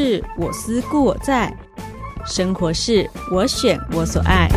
[0.00, 1.52] 是我思故我在，
[2.24, 4.48] 生活是我选我所爱。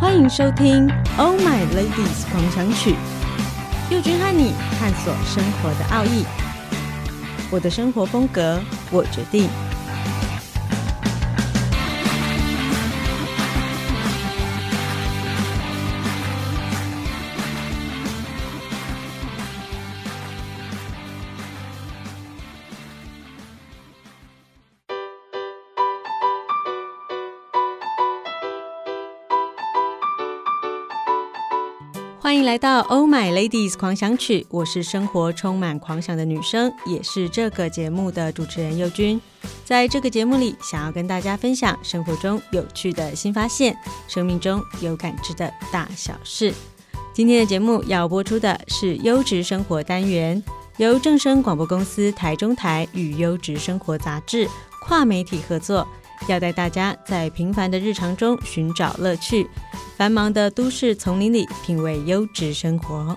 [0.00, 2.94] 欢迎收听《Oh My Ladies 狂想曲》，
[3.94, 6.24] 佑君和你探索生活的奥义。
[7.48, 8.58] 我的生活风格，
[8.90, 9.48] 我决定。
[32.30, 39.20] 欢迎来到《Oh My Ladies 狂想曲》，我是生活充满狂想的女生，也是这个节目的主持人佑君。
[39.64, 46.54] 在这个节目里，想要跟大家分享生活中有趣的新发现，生命中有感知的大小事。
[47.12, 50.40] 今天的节目要播出的是优质生活单元，
[50.76, 54.48] 由正声广播公司台中台与优质生活杂志
[54.82, 55.84] 跨媒体合作。
[56.28, 59.48] 要带大家在平凡的日常中寻找乐趣，
[60.00, 63.14] 繁忙的都市丛林里品味优质生活。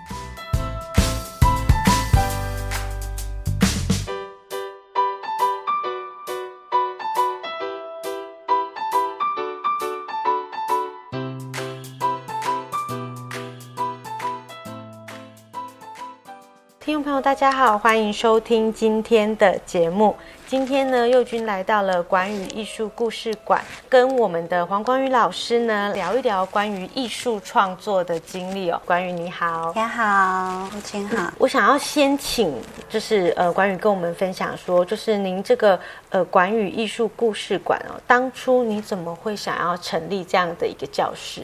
[16.82, 20.14] 听众朋友，大家好，欢迎收听今天的节目。
[20.54, 23.60] 今天呢，佑君来到了馆语艺术故事馆，
[23.90, 28.80] 跟我们的黄光宇老师呢聊一聊关于艺术创作的经历哦。
[28.86, 31.34] 关于你好，你好，吴君好、嗯。
[31.40, 32.54] 我想要先请，
[32.88, 35.80] 就是呃，关于跟我们分享说，就是您这个
[36.12, 41.42] 呃馆语艺术故事馆哦，当初你怎么会想要成立这样的一个教室？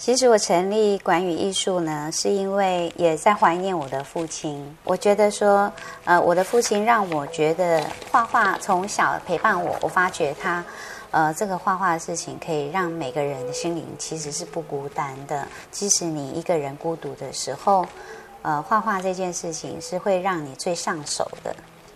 [0.00, 4.74] 其实我成立管语艺术呢，是因为也在怀念我的父亲。
[4.82, 5.70] 我觉得说，
[6.06, 10.64] 呃，我的父亲让我觉得画画从小陪伴我，我发觉他，
[11.10, 15.46] 呃，这个画画的事情可以让每个人的心灵其实是不孤单的。
[15.70, 17.84] 即使你一个人孤独的时候，
[18.40, 21.54] 呃，画画这件事情是会让你最上手的，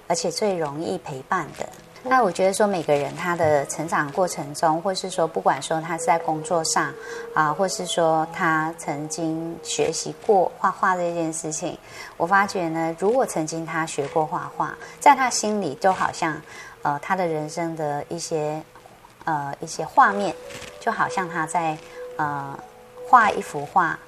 [0.09, 1.66] 而且最容易陪伴的。
[2.06, 6.92] 那我觉得说，每个人他的成长过程中，或是说，不管说他是在工作上
[7.32, 11.78] 啊，或是说他曾经学习过画画这件事情，
[12.19, 16.38] 我发觉呢，如果曾经他学过画画，在他心里就好像
[16.82, 18.62] 呃，他的人生的一些
[19.25, 20.37] 呃一些画面，
[20.78, 21.76] 就好像他在
[22.19, 22.54] 呃
[23.09, 23.98] 画一幅画，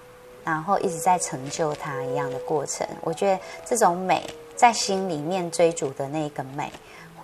[0.44, 2.86] 然后一直在成就他一样的过程。
[3.00, 4.22] 我觉得这种美，
[4.54, 6.70] 在心里面追逐的那个美。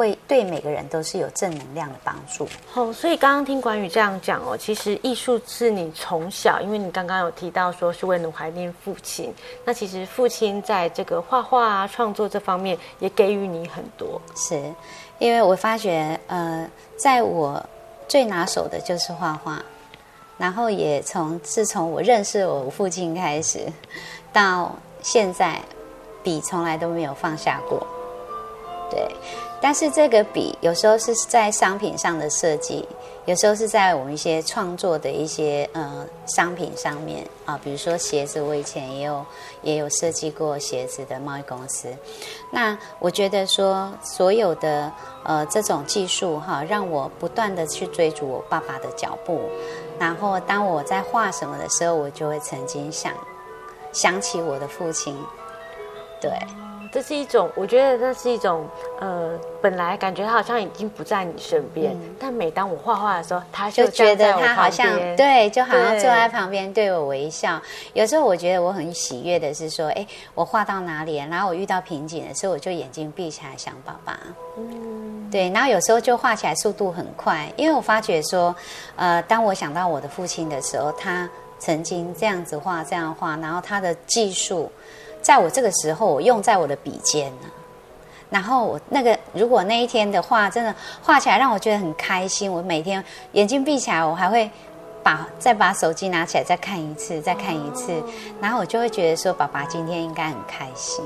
[0.03, 2.49] 会对每个人都是有正能量的帮助。
[2.67, 9.33] 好、哦，所以刚刚听管宇这样讲哦，其实艺术是你从小，因为你刚刚有提到说是为了怀念父亲，
[9.65, 14.21] 那其实父亲在这个画画啊、创作这方面也给予你很多。
[14.35, 14.61] 是，
[15.21, 17.65] 因为我发觉，呃，在我
[18.09, 19.63] 最拿手的就是画画，
[20.37, 23.61] 然后也从自从我认识我父亲开始，
[24.33, 25.61] 到现在，
[26.25, 27.87] 笔从来都没有放下过。
[28.91, 29.09] 对。
[29.63, 32.87] 但是这个笔有时候是在商品上的设计，
[33.27, 39.25] 有时候是在我们一些创作的一些呃商品上面啊，比如说鞋子，我以前也有
[39.63, 41.87] 也有设计过鞋子的贸易公司。
[42.51, 44.93] 那我觉得说所有的
[45.23, 49.43] 呃这种技术哈，让我不断的去追逐我爸爸的脚步。
[49.97, 53.13] 然后当我在画什么的时候，我就会曾经想
[53.93, 55.17] 想起我的父亲，
[56.21, 56.33] 对。
[56.93, 58.69] 这是一种，我觉得这是一种，
[59.01, 59.33] 呃，
[59.63, 64.87] 本来感觉他好像已经不在你身边，嗯、但每当我画画的时候，他就，就觉得他好像
[65.17, 67.59] 对，就好像坐在旁边对我微笑。
[67.95, 74.19] 有时候我觉得我很喜悦的是说，哎，我画到哪里，然后我遇到瓶颈的时候，我就眼睛闭起来想爸爸。
[74.59, 78.55] 嗯，对，然后有时候就画起来速度很快，因为我发觉说，
[78.97, 81.27] 呃，当我想到我的父亲的时候，他
[81.59, 84.71] 曾经这样子画，这样画，然后他的技术。
[85.23, 87.49] 在我这个时候，我用在我的笔尖呢。
[88.29, 93.03] 然后我那个，如果那一天的画真的画起来让我觉得很开心，我每天
[93.33, 94.51] 眼睛闭起来，我还会
[95.03, 98.05] 把再把手机拿起来再看一次，再看一次，哦、
[98.41, 101.05] 然后我就会觉得说，爸爸今天应该很开心。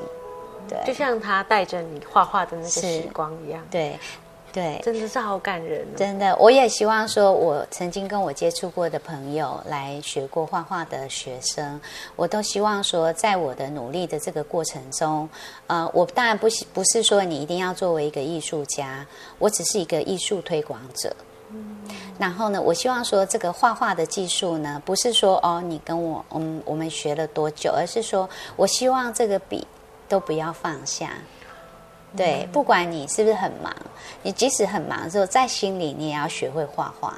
[0.68, 3.60] 对，就像他带着你画画的那个时光一样。
[3.70, 3.98] 对。
[4.56, 5.96] 对，真的是好感人哦。
[5.98, 11.78] 真的，我也希望说，我曾经跟我接触过的朋友，来学过画画的学生，
[12.16, 15.28] 我都希望说，在我的努力的这个过程中，
[15.66, 19.06] 呃，我当然不不是说你一定要作为一个艺术家，
[19.38, 21.14] 我只是一个艺术推广者。
[21.50, 21.76] 嗯，
[22.18, 28.26] 然后呢，我希望说这个画画的技术呢，不是说哦，你跟我，嗯我们学了多久，而是说
[28.56, 29.66] 我希望这个笔
[30.08, 31.10] 都不要放下。
[32.16, 33.74] 对，嗯、不管你是不是很忙，
[34.22, 37.14] 你即使很忙的时候，在心里你也要学会画画。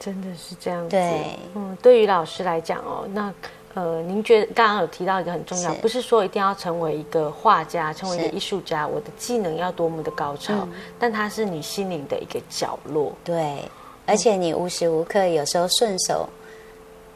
[0.00, 0.90] 真的是这样子。
[0.90, 3.32] 对，嗯，对于老师来讲哦，那。
[3.76, 10.54] 呃，您觉得刚刚有提到一个很重要，是不是说一定要成为一个画家，成为一个艺术家，我的技能要多么的高超？
[10.54, 13.12] 嗯、但它是你心灵的一个角落。
[13.24, 13.68] 对，
[14.06, 16.28] 而且你无时无刻有时候顺手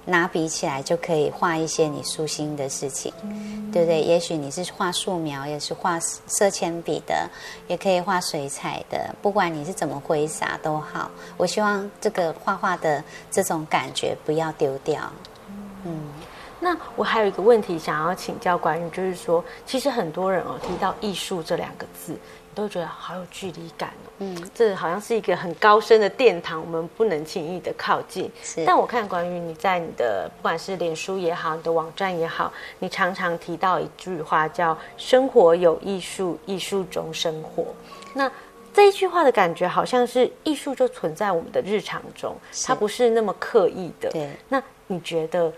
[0.08, 3.12] 拿笔起来就可以画一些你舒心的事情，
[3.70, 4.00] 对不对？
[4.00, 7.28] 也许你是画素描，也是画色铅笔的，
[7.66, 11.10] 也可以画水彩的，不管你是怎么挥洒都好。
[11.36, 15.12] 我希望这个画画的这种感觉不要丢掉。
[15.84, 16.08] 嗯。
[16.60, 22.18] 那我还有一个问题想要请教关于，就是说，其实很多人哦提到艺术这两个字，
[22.58, 24.10] 都觉得好有距离感哦。
[24.18, 28.28] 嗯，这好像是一个很高深的殿堂，我们不能轻易的靠近。
[28.42, 28.64] 是。
[28.64, 37.64] 但我看关于你在你的不管是脸书也好，你的网站也好，你常常提到一句话叫“生活有艺术，艺术中生活”。
[38.12, 38.28] 那
[38.74, 44.10] 这一句话的感觉好像是艺术就存在我们的日常中，它不是那么刻意的。
[44.10, 44.30] 对。
[44.48, 45.52] 那你觉得？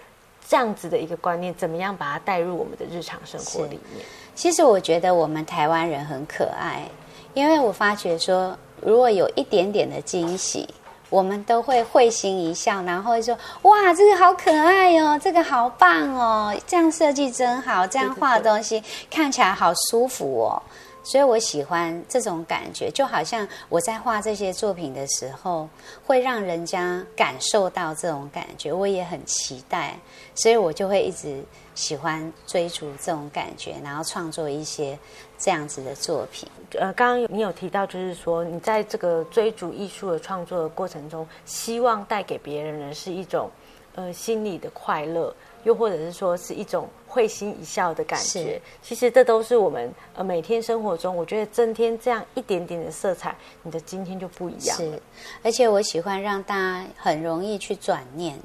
[0.49, 4.05] 这样子的一个观念，怎么样把它带入我们的日常生活里面？
[4.35, 6.89] 其实我觉得我们台湾人很可爱，
[7.35, 10.69] 因为我发觉说，如果有一点点的惊喜，
[11.11, 20.63] 我们都会会心一笑，然后会说：“哇，这个好可爱哦，这个好棒哦，这样设计真好，这样画的东西看起来好舒服哦。”
[21.11, 25.69] 所以我喜欢这种感觉，就好像我在画这些作品的时候，
[26.07, 29.99] 会让人家感受到这种感觉，我也很期待，
[30.37, 31.43] 所以我就会一直
[31.75, 34.97] 喜欢追逐这种感觉，然后创作一些
[35.37, 36.49] 这样子的作品。
[36.79, 43.51] 呃，刚刚你有提到，就是说你在这个追逐艺术的创作的过程中，希望带给别人的是一种
[43.97, 45.35] 呃心里的快乐。
[45.65, 54.77] 又或者是说是一种会心一笑的感觉，其实这都是我们呃每天生活中，我觉得增添这样一点点的色彩，你的今天就不一样。
[54.77, 55.01] 是，
[55.43, 58.39] 而且我喜欢让大家很容易去转念，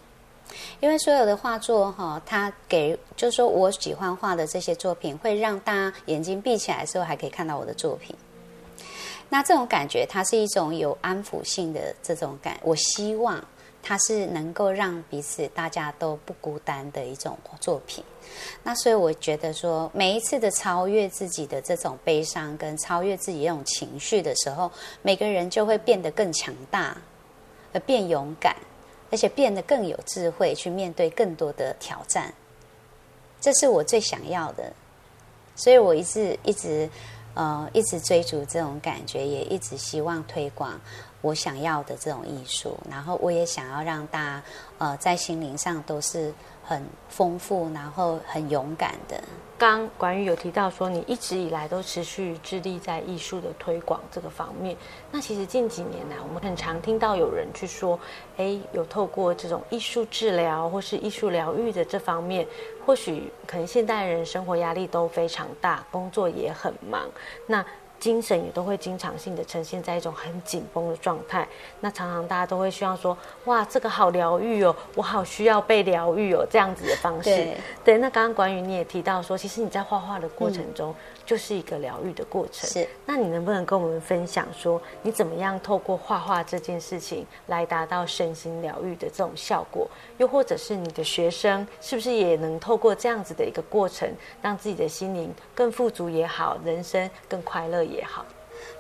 [0.80, 8.16] 因为所有的画作哈，它给就是说我喜欢画的这些作品，会让大家眼睛闭起来的时候还可以看到我的作品。
[9.30, 13.44] 那这种感觉，它是一种有安抚性的这种感，我希望。
[13.88, 18.04] 它是能够让彼此大家都不孤单的一种作品，
[18.64, 24.72] 那所以我觉得说，每一次的超越自己的这种悲伤，跟超越自己这种情绪的时候，
[25.04, 26.98] 每个人就会变得更强大，
[27.74, 28.56] 而变勇敢，
[29.12, 32.34] 而且变得更有智慧，去面对更多的挑战。
[33.40, 34.74] 这是我最想要的，
[35.56, 36.90] 所以我一直一直
[37.36, 40.82] 呃一直追逐这种感觉，也一直希望推广。
[41.26, 44.44] 我想要的这种艺术，然后我也想要让大家，
[44.78, 46.32] 呃，在心灵上都是
[46.64, 49.20] 很丰富，然后很勇敢的。
[49.58, 54.78] 刚关于有提到说，你一直以来都持续致力在艺术的推广这个方面。
[55.10, 58.00] 那其实近几年来，我们很常听到有人去说，
[58.38, 62.46] 哎，有透过这种艺术治疗或是艺术疗愈的这方面，
[62.86, 67.10] 或许可能现代人生活压力都非常大，工作也很忙，
[67.48, 67.66] 那。
[68.06, 71.48] 精神也都会经常性的呈现在一种很紧绷的状态，
[71.80, 77.32] 那常常大家都会希望说，哇，这个好疗愈哦，我好需要被疗愈哦，这样子的方式。
[77.32, 80.92] 对，对，那刚刚关于你也提到说，其实你在画画的过程中。
[80.92, 82.70] 嗯就是一个疗愈的过程。
[82.70, 89.90] 是，那你能不能跟我们分享说，你怎么样透过画画这件事情来达到身心疗愈的这种效果？
[90.20, 94.08] 又或者是你的学生是不是也能透过这样子的一个过程，
[94.40, 97.95] 让自己的心灵更富足也好，人生更快乐也好？
[97.96, 98.24] 也好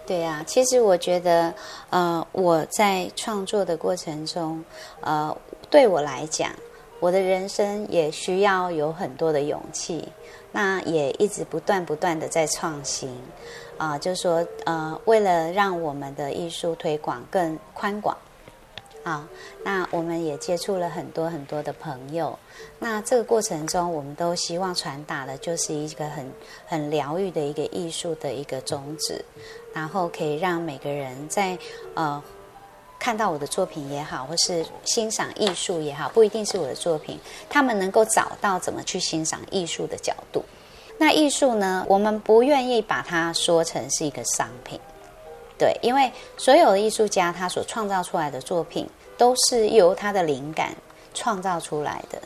[0.06, 1.52] 对呀、其实我觉得，
[1.90, 4.64] 呃，我在创作的过程中，
[5.02, 5.36] 呃，
[5.70, 6.52] 对我来讲，
[7.00, 10.08] 我的人生也需要有很多的勇气。
[10.52, 13.14] 那也一直不断不断的在创新，
[13.78, 18.16] 啊、就是说，呃，为了让我们的艺术推广更宽广，
[19.06, 19.26] 啊，
[19.64, 22.38] 那我们也接触了很多很多的朋友。
[22.80, 26.30] 那这个过程中，我们都希望传达的就是一个很
[26.66, 29.24] 很疗愈的一个艺术的一个宗旨，
[29.74, 31.58] 然后可以让每个人在
[31.94, 32.22] 呃。
[32.98, 40.44] 看到我的作品也好，或是欣赏艺术也好，不一定是我的作品，他们能够找到怎么去欣赏艺术的角度。
[40.98, 44.80] 那艺术呢，我们不愿意把它说成是一个商品，
[45.58, 50.76] 对，因为所有的艺术家他所创造出来的作品都是由他的灵感
[51.14, 52.22] 创造出来的。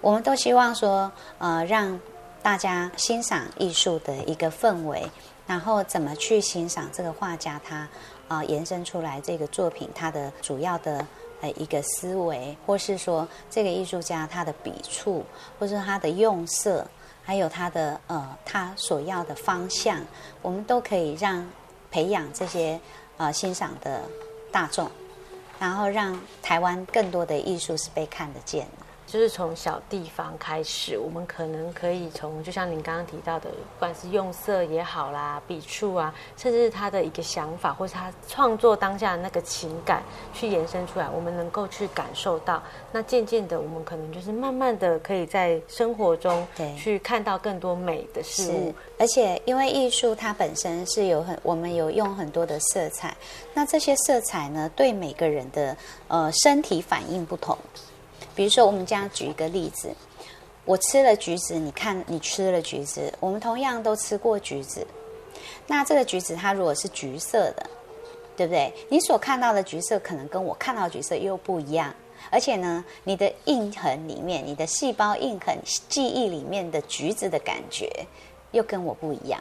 [0.00, 1.98] 我们都希望说，呃，让
[2.42, 5.08] 大家欣赏艺术的一个氛围。
[5.46, 7.88] 然后怎么去欣赏这个画家他
[8.26, 11.06] 啊、延伸出来这个作品，他的主要的
[11.40, 15.24] 呃一个思维，或是说这个艺术家他的笔触，
[15.56, 16.84] 或是他的用色，
[17.22, 20.00] 还有他的呃他所要的方向，
[20.42, 21.48] 我们都可以让
[21.96, 22.78] 培养这些
[23.16, 24.02] 呃欣赏的
[24.52, 24.90] 大众，
[25.58, 28.85] 然后让台湾更多的艺术是被看得见的。
[29.06, 40.02] 就是从小地方开始，我们可能可以从，就像您刚刚提到的，不管是用色也好啦，笔触啊，甚至是他的一个想法，或是他创作当下的那个情感，
[40.34, 42.60] 去延伸出来，我们能够去感受到。
[42.90, 46.46] 那渐渐的，我们可能就是慢慢的可以在生活中
[46.76, 48.74] 去看到更多美的事物。
[48.98, 53.16] 而且，因为艺术它本身是有很，我们有用很多的色彩，
[53.54, 55.76] 那这些色彩呢，对每个人的
[56.08, 57.56] 呃身体反应不同。
[58.36, 59.88] 比如说，我们这样举一个例子，
[60.64, 64.86] 我吃了橘子，你看你吃了橘子，我们同样都吃过橘子。
[65.66, 67.66] 那这个橘子它如果是橘色的，
[68.36, 68.72] 对不对？
[68.88, 71.92] 你所看到的橘色可能跟我看到的橘色又不一样，
[72.30, 77.90] 而且呢，你的印痕里面，你的细胞印痕记忆里面的橘子的感觉
[78.52, 79.40] 又跟我不一样。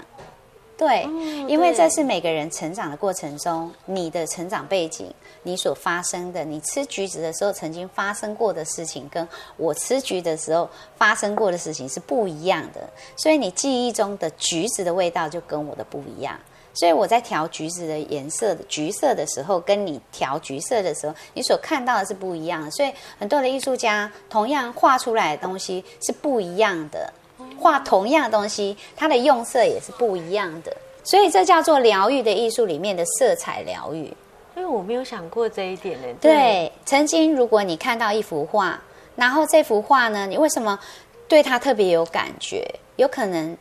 [0.77, 1.03] 对，
[1.47, 5.09] 因为这是每个人成长的过程中，你的成长背景，
[5.43, 16.37] 你所发生的，你吃橘子的时候曾经发生过的事情，跟我吃橘的时候发生过的事情是不一样的，所以你记忆中的橘子的味道就跟我的不一样。
[16.73, 22.69] 所以我在调橘子的颜色的橘色的时候，跟你调橘色的时候，你所看到的是不一样的。
[22.71, 27.13] 所以很多的艺术家同样画出来的东西是不一样的。
[27.57, 34.11] 画同样的东西，它的用色也是不一样的，所以这叫做疗愈的艺术里面的色彩疗愈。
[34.55, 36.07] 因为我没有想过这一点呢。
[36.21, 38.81] 对，对，曾经如果你看到一幅画，
[39.15, 40.79] 然后这幅画呢，你为什么
[41.27, 42.65] 对它特别有感觉？
[42.95, 43.57] 有可能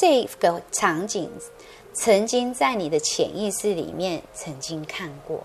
[0.00, 1.30] 这个场景
[1.92, 5.36] 曾经在你的潜意识里面曾经看过，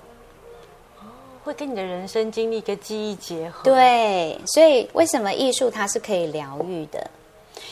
[1.00, 1.04] 哦，
[1.44, 3.64] 会跟你的人生经历跟记忆结合。
[3.64, 7.12] 对，所以为什么艺术它是可以疗愈的？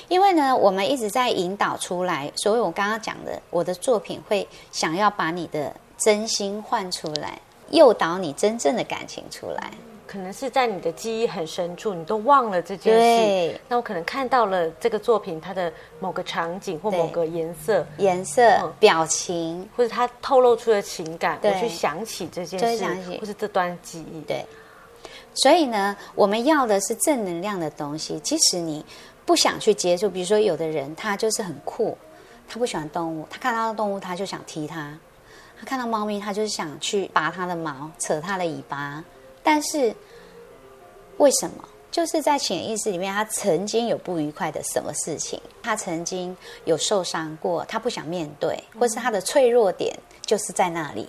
[0.08, 9.72] 因为呢，我们一直在引导出来，所以我刚刚讲的，我的作品会想要把你的真心换出来，诱导你真正的感情出来。
[10.06, 13.00] 可能是在你的记忆很深处，你都忘了这件事。
[13.00, 13.62] 对。
[13.68, 24.22] 那我可能看到了这个作品，它的某个场景或某个颜色、颜色、嗯、表情，或者它透露出的情感，我去想起这件事，想起或是这段记忆。
[24.22, 24.46] 对。
[25.34, 28.20] 所以呢，我们要的是正能量的东西。
[28.20, 28.86] 即使你。
[29.26, 31.98] 不想去接触，比如说有的人他就是很酷，
[32.48, 34.98] 他不喜欢动物，他看到动物他就想踢它，
[35.60, 39.04] 他看到猫咪他就是想去拔它的毛、扯它的尾巴。
[39.42, 39.96] 但是
[41.18, 41.68] 为什么？
[41.92, 51.08] 就是在潜意识里面，他曾经有不愉快的什么事情，他曾经有受伤过，他不想面对，或是他的脆弱点就是在那里，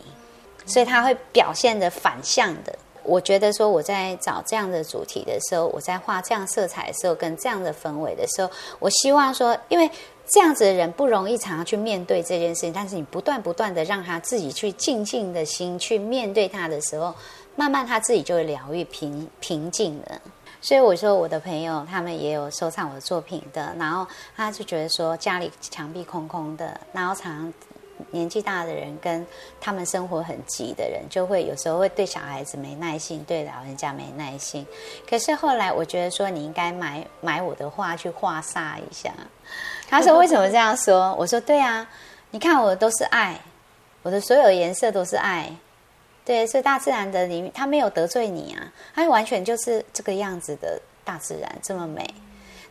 [0.66, 2.78] 所以他会表现的反向的。
[3.04, 9.90] 我觉得说我在找这样的主题的时候，我在画这样色彩的时候，跟这样的氛围的时候，我希望说，因为
[10.26, 17.14] 这样子的人不容易常常去面对这件事情，但是你不断不断的让他自己去静静的心去面对他的时候，
[17.56, 20.20] 慢慢他自己就会疗愈平平静了。
[20.60, 27.52] 所以我说我的朋友他们也有收藏我的作品的，然后他就觉得说家里墙壁空空的，然后常常。
[28.10, 29.26] 年纪大的人跟
[29.60, 34.66] 他们生活很急的人，就会有时候会对小孩子没耐心，对老人家没耐心。
[35.08, 39.12] 可是后来我觉得说，你应该买买我的画去画煞一下。
[39.88, 41.14] 他说为什么这样说？
[41.18, 41.86] 我说对啊，
[42.30, 43.38] 你看我都是爱，
[44.02, 45.54] 我的所有颜色都是爱。
[46.24, 52.02] 对，所以大自然的里面，他没有得罪你啊，他完全就是这个样子的大自然这么美。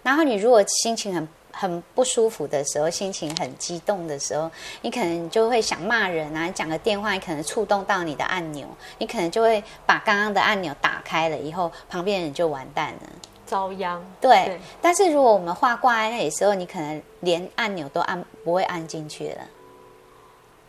[0.01, 4.49] 然后你如果心情很很不舒服的时候，心情很激动的时候，
[4.81, 8.67] 你可能就会想骂人啊，讲个电话，你可能触动到你的按钮，
[8.97, 13.09] 你可能就会把刚刚的按钮打开了，以后旁边人就完蛋了，
[13.45, 14.03] 遭殃。
[14.19, 14.59] 对，对。
[14.81, 19.41] 但是如果我们画挂在那里的时候，你可能连按钮都按不会按进去了。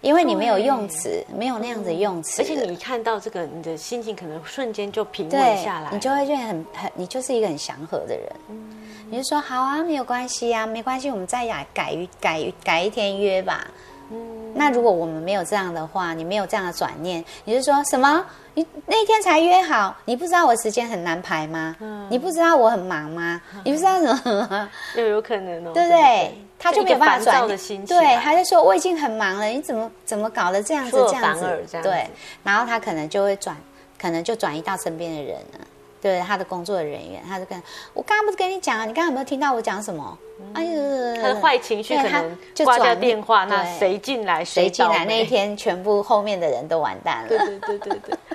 [0.03, 8.31] 因为你没有用词，没有那样子用词，而且你一看到这个，你的心情可能瞬间就平稳下来，你就会觉得很很，你就是一个很祥和的人。
[8.51, 8.84] 嗯，
[9.15, 13.65] 你就说好啊，没有关系啊，没关系，我们再改改改改一天约吧。
[14.11, 18.27] 嗯，那如果我们没有这样的话，你没有这样的转念，你就说什么？
[18.55, 21.77] 你那天才约好，你不知道我时间很难排吗？
[21.79, 23.41] 嗯，你不知道我很忙吗？
[23.55, 24.69] 嗯，你不知道什么？
[24.99, 26.01] 又有可能哦，对不对？
[26.01, 31.65] 对他就没有办法转的心情，对，他就说我已经很忙了，你怎么怎么搞得这样子这样子？
[31.85, 32.05] 对，
[32.43, 33.57] 然后他可能就会转，
[33.97, 35.61] 可能就转移到身边的人了。
[36.05, 37.59] 对他的工作人员，他就跟
[37.95, 40.19] 我刚刚不是跟你讲啊，你刚刚有没有听到我讲什么？
[40.53, 47.29] 哎呦，他的坏情绪可能就挂掉电话，那谁进来谁进来那一天，全部后面的人都完蛋了。
[47.31, 48.19] 对对对对对。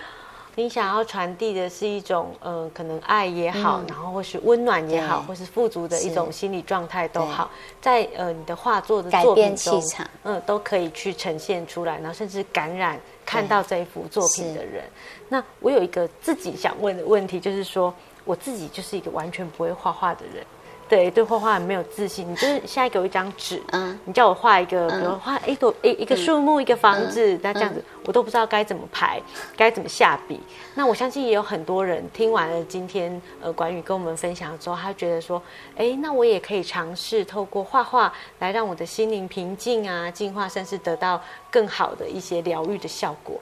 [0.56, 7.50] 你想要传递的是一种，呃，可能爱也好，嗯、然后或是温暖也好，或是富足的一种心理状态都好，
[7.80, 9.82] 在呃你的画作的作品中，
[10.24, 14.84] 嗯、呃，都可以去呈现出来，然后甚至感染看到这一幅作品的人。
[15.30, 17.94] 那我有一个自己想问的问题，就是说
[18.26, 20.44] 我自己就是一个完全不会画画的人。
[20.90, 22.28] 对，对画画很没有自信。
[22.28, 29.22] 你就是现在给我一张纸，嗯，你叫我画一个，比如画一朵一一个树木，一个房子，那这样子，我都不知道该怎么排，
[29.56, 30.40] 该怎么下笔。
[30.74, 35.40] 那我相信也有很多人听完了今天呃管宇跟我们分享之后，他觉得说，
[35.76, 41.22] 哎，那我也可以尝试透过画画来让我的心灵平静啊，净化，甚至得到
[41.52, 43.40] 更好的一些疗愈的效果。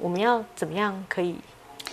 [0.00, 1.36] 我们要怎么样可以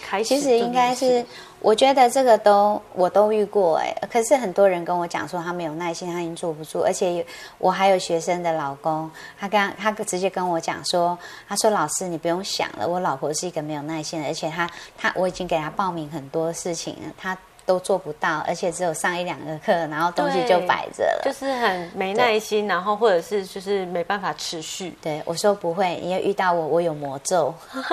[0.02, 0.30] 开始？
[0.30, 1.26] 其实应该是，
[1.60, 7.26] 我觉得这个都我都遇过哎，可是很多人跟我讲说他没有耐心，他已经坐不住，而且
[7.58, 9.10] 我还有学生的老公，
[9.40, 17.38] 他刚他直接跟我讲说，他说老师你不用想了，我老婆是一个没有耐心的，而且他他我已经给他报名很多事情了，他。
[17.68, 24.98] 都做不到，而且只有上一两个课，然后东西就摆着了，就是很没耐心，然后或者是就是没办法持续。
[25.02, 27.54] 对，我说不会，因为遇到我，我有魔咒，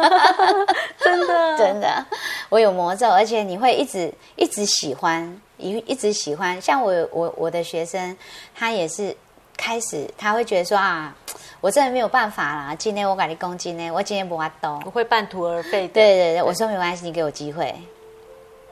[1.00, 2.06] 真的 真的，
[2.48, 6.60] 我有魔咒，而且你会一直一直喜欢，一一直喜欢。
[6.60, 8.16] 像我我我的学生，
[8.54, 9.14] 他也是
[9.56, 11.12] 开始他会觉得说啊，
[11.60, 15.88] 我真的没有办法啦，今天我给你攻击呢，我今天不发动，不会半途而废。
[15.88, 17.74] 对对对，我说没关系，你给我机会。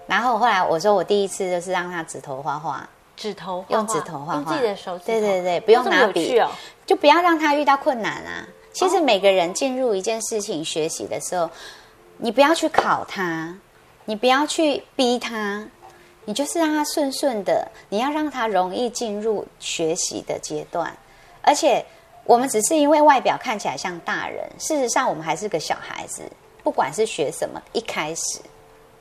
[0.06, 6.40] 然后后来我说我第一次就是让他指头画画，指头用指头画画，用自己的手指头，对对对，不用拿笔，
[6.84, 8.46] 就不要让他遇到困难啊。
[8.72, 11.48] 其实每个人进入一件事情学习的时候，
[12.16, 13.54] 你不要去考他，
[14.06, 15.66] 你不要去逼他，
[16.24, 20.90] 你就是让他顺顺的，你要让他容易进入学习的阶段。
[21.42, 21.84] 而且
[22.24, 26.22] 我们只是因为外表看起来像大人，事实上我们还是个小孩子，
[26.62, 28.40] 不管是学什么，一开始，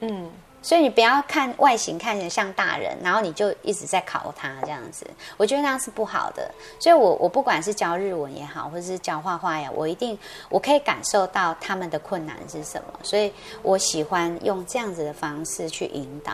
[0.02, 0.30] 嗯。
[0.62, 5.06] 所以你不要看外形看起来像大人，然后你就一直在考他这样子，
[5.38, 6.50] 我觉得那样是不好的。
[6.80, 10.17] 所以我我不管是教日文也好，或者是教画画呀，我一定
[10.50, 16.34] 我可以感受到他们的困难是什么，所以我喜欢用这样子的方式去引导。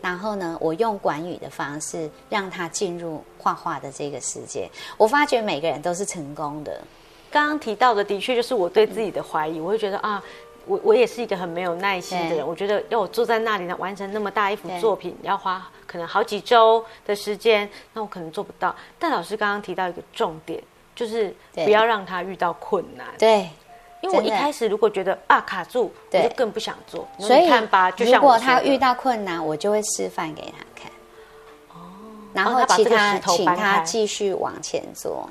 [0.00, 4.70] 然后呢，我用管语的方式让他进入画画的这个世界。
[4.96, 6.80] 我发觉每个人都是成功的。
[7.30, 10.22] 刚刚提到的，的确就是我对自己的怀疑，我会觉得啊。
[10.66, 18.74] 我我也是一个很没有耐心的人，我觉得要我坐在那里呢，完成那么大一幅作品，要花可能好几周的时间，那我可能做不到。
[18.98, 20.62] 但老师刚刚提到一个重点，
[20.94, 23.06] 就是不要让他遇到困难。
[23.18, 23.48] 对，
[24.00, 27.06] 因为我一开始如果觉得啊卡住，我就更不想做。
[27.18, 30.90] 所以看吧，就像如果他遇到困难，我就会示范给他看。
[31.70, 31.80] 哦，
[32.32, 35.28] 然后其他请他继续往前做。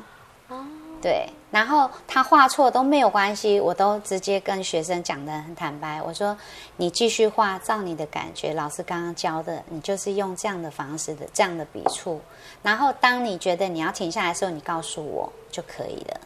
[0.50, 0.65] 哦，
[1.02, 1.28] 对。
[1.54, 6.02] 然后他画错都没有关系，我都直接跟学生讲得很坦白。
[6.02, 6.36] 我说
[6.78, 12.20] ：“你继续画，照你的感觉，老师刚刚教的，你就是用这样的方式的这样的笔触。
[12.63, 16.22] 然后当你觉得你要停下来的时候，你告诉我就可以了。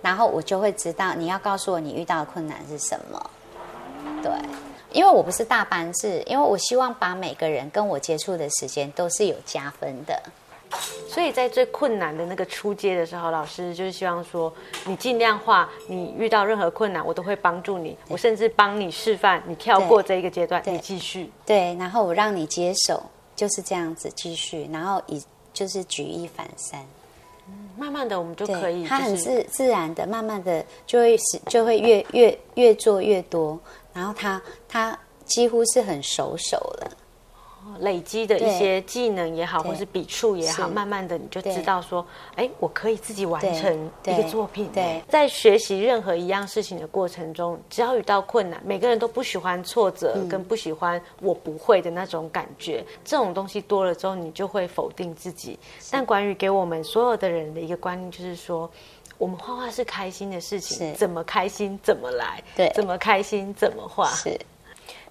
[0.00, 3.30] 然后我就会知道你要告诉我你遇到的困难是什么。
[4.22, 4.32] 对，
[4.90, 10.18] 因为我不是大班制，因为我希望把每个人跟我接触的时间都是有加分的。”
[11.08, 14.52] 所以在最困难的那个出街的时候，老师就是希望说，
[14.84, 21.30] 你尽量画，你遇到任何困难，我都会帮助你，我甚至帮你示范，你跳过这一个阶段，你继续。
[21.46, 23.02] 对，然后我让你接手，
[23.34, 25.22] 就是这样子继续，然后以
[25.54, 26.84] 就是举一反三，
[27.48, 33.58] 嗯，慢慢的我们就可以，它很自自然的，慢慢的就会是就会越越越做越多，
[33.94, 36.90] 然后他他几乎是很熟手了。
[37.80, 44.68] 累积的一些技能也好，或是笔触也好，慢慢的你就知道说，哎，我可以自己完成一个作品。
[44.72, 52.84] 对，在学习任何一样事情的过程中，只要遇到困难，每个人都不喜欢挫折，跟不喜欢我不会的那种感觉。
[53.04, 55.58] 这种东西多了之后，你就会否定自己。
[55.90, 58.70] 但关于给我们所有的人的一个观念就是说，
[59.18, 64.08] 我们画画是开心的事情，怎么开心怎么来，对，怎么开心怎么画。
[64.10, 64.38] 是。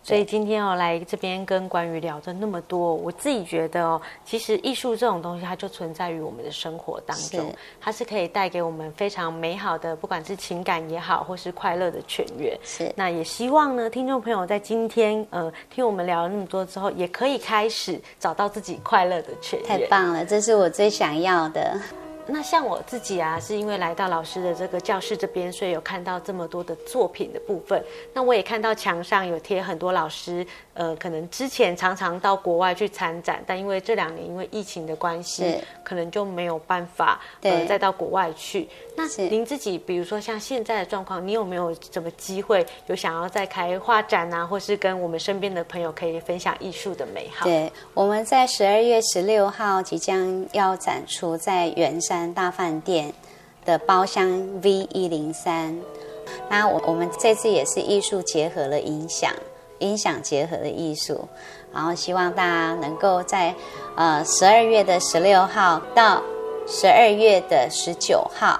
[0.05, 12.55] 所以今天哦，来这边跟关宇聊的那么多，我自己觉得哦，其实艺术这种东西，它就存在于我们的生活当中，它是可以带给我们非常美好的，不管是情感也好，或是快乐的泉源。
[12.63, 12.93] 是。
[12.95, 19.67] 那也希望呢，听众朋友在今天呃听我们聊了那么多之后，也可以开始找到自己快乐的泉源。
[19.67, 21.81] 太棒了，这是我最想要的。
[22.27, 27.83] 那像我自己啊，是因为来到老师的这个教室这边，所以有看到这么多的作品的部分。
[28.13, 38.67] 那我也看到墙上有贴很多老师，呃，可能之前常常到国外去参展，但因为这两年因为疫情的关系，可能就没有办法呃再到国外去。
[38.97, 47.43] 那您自己，比如说像现在的状况，你有没有什么机会有想要再开画展啊，或是跟我们身边的朋友可以分享艺术的美好？
[47.43, 53.13] 对，我们在十二月十六号即将要展出在圆山大饭店
[53.65, 54.29] 的包厢
[54.62, 55.77] V 一零三。
[56.49, 59.29] 那我我们这次也是艺术结合了音响，
[59.79, 61.27] 音响结合的艺术，
[61.73, 63.53] 然后希望大家能够在
[63.97, 66.23] 呃十二月的十六号到
[66.65, 68.58] 十二月的十九号。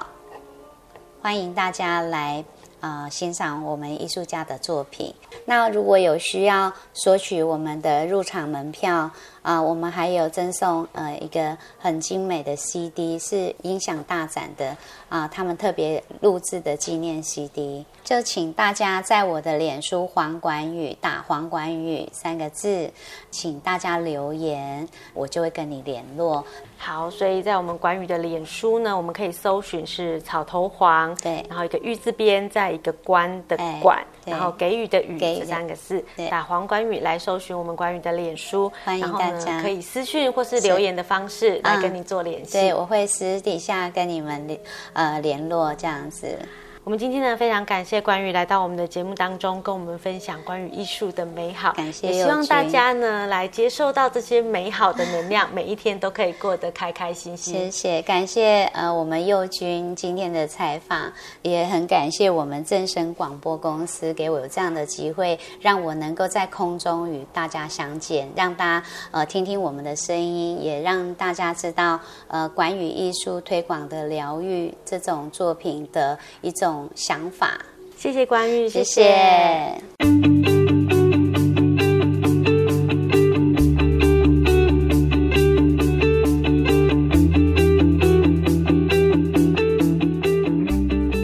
[1.26, 2.46] 欢迎大家来
[2.82, 5.12] 呃欣赏我们艺术家的作品。
[5.46, 9.10] 那如果有需要索取我们的入场门票
[9.46, 14.70] 啊、呃，我们还有赠送呃一个很精美的 CD，是音响大展的
[15.08, 17.86] 啊、呃，他们特别录制的纪念 CD。
[18.04, 22.92] 就请大家在我的脸书黄管宇打黄管宇三个字，
[23.30, 26.44] 请大家留言，我就会跟你联络。
[26.78, 42.54] 好，所以在我们管宇的脸书呢，我们可以搜寻是草头黄，对，然后一个玉字边，在一个关的管，然后给予的予这三个字，打黄管宇来搜寻我们管宇的脸书，欢迎大家可以私讯或是留言的方式来跟你做联系。
[42.54, 44.60] 对，我会私底下跟你们联
[44.94, 46.38] 呃联络这样子。
[46.86, 51.74] 我们今天呢，非常感谢关羽来到我们的节目当中，跟我们分享关于艺术的美好。
[51.74, 57.56] 感谢，也希望大家呢来接受到这些美好的能量，每一天都可以过得开开心心。
[57.56, 76.75] 谢谢，感谢呃我们佑君今天的采访，也很感谢我们正声广播公司给我有这样的机会，让我能够在空中与大家相见，让大家呃听听我们的声音，也让大家知道呃关于艺术推广的疗愈这种作品的一种。
[76.96, 77.60] 想法，
[77.98, 79.04] 谢谢关玉，谢谢。
[79.04, 80.16] 谢谢。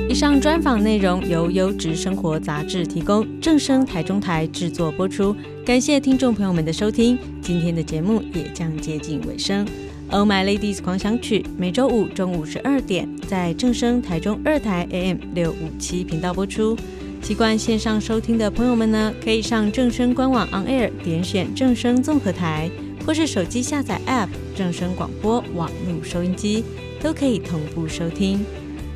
[0.08, 5.36] 以上专访内容由优质生活杂志提供，正声台中台制作播出。
[5.66, 9.66] 感谢听众朋友们的收听，今天的节目也将接近尾声。
[10.12, 16.78] Oh My Ladies 狂想曲每周五中午十二点在正声台中二台 AM 六五七频道播出。
[17.21, 22.69] 习惯线上收听的朋友们呢，可以上正声官网 On Air 点选正声综合台，
[23.06, 26.65] 或是手机下载 App 正声广播网络收音机，
[27.02, 28.43] 都可以同步收听。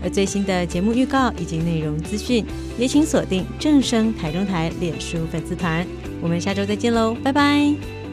[0.03, 2.43] 而最新的节目预告以及内容资讯，
[2.77, 5.87] 也请锁定正声台中台脸书粉丝团。
[6.21, 8.04] 我们下周再见喽，拜拜。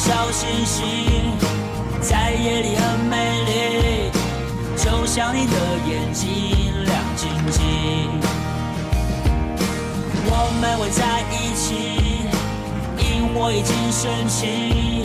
[0.00, 1.36] 小星星
[2.00, 4.10] 在夜里很美丽，
[4.74, 5.52] 就像你的
[5.86, 6.24] 眼睛
[6.86, 7.60] 亮晶晶。
[10.24, 12.24] 我们会在一起，
[12.96, 15.04] 萤火已经升起，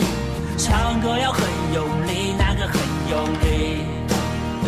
[0.56, 1.42] 唱歌要很
[1.74, 2.80] 用力，那个很
[3.10, 3.84] 用力。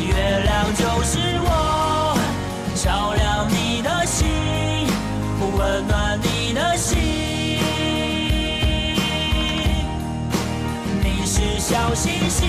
[0.07, 0.12] 月
[0.45, 2.19] 亮就是我，
[2.75, 4.29] 照亮你的心，
[5.57, 6.28] 温暖你
[11.69, 12.49] 小星星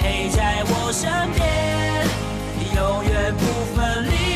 [0.00, 2.04] 陪在我身边，
[2.74, 4.33] 永远不分离。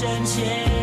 [0.00, 0.79] 起，萤